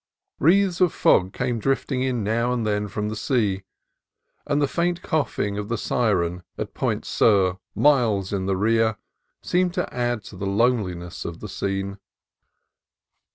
Wreaths 0.39 0.81
of 0.81 0.91
fog 0.93 1.31
came 1.31 1.59
drifting 1.59 2.01
in 2.01 2.23
now 2.23 2.51
and 2.51 2.65
then 2.65 2.87
from 2.87 3.07
the 3.09 3.15
sea, 3.15 3.65
and 4.47 4.59
the 4.59 4.67
faint 4.67 5.03
coughing 5.03 5.59
of 5.59 5.69
the 5.69 5.77
syren 5.77 6.41
at 6.57 6.73
Point 6.73 7.05
Sur, 7.05 7.57
miles 7.75 8.33
in 8.33 8.47
the 8.47 8.57
rear, 8.57 8.97
seemed 9.43 9.75
to 9.75 9.93
add 9.93 10.23
to 10.23 10.35
the 10.35 10.47
loneliness 10.47 11.23
of 11.23 11.39
the 11.39 11.47
scene. 11.47 11.99